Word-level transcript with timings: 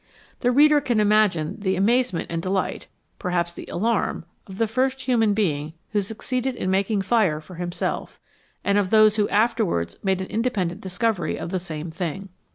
The 0.39 0.51
reader 0.51 0.81
can 0.81 0.99
imagine 0.99 1.59
the 1.59 1.75
amaze 1.75 2.11
ment 2.11 2.25
and 2.31 2.41
delight, 2.41 2.87
perhaps 3.19 3.53
the 3.53 3.67
alarm, 3.67 4.25
of 4.47 4.57
the 4.57 4.65
first 4.65 5.01
human 5.01 5.35
being 5.35 5.73
who 5.91 6.01
succeeded 6.01 6.55
in 6.55 6.71
making 6.71 7.03
fire 7.03 7.39
for 7.39 7.53
himself, 7.57 8.19
and 8.63 8.79
of 8.79 8.89
those 8.89 9.17
who 9.17 9.29
afterwards 9.29 9.99
made 10.01 10.19
an 10.19 10.25
independent 10.25 10.81
discovery 10.81 11.37
of 11.37 11.51
the 11.51 11.59
same 11.59 11.91
thing. 11.91 12.29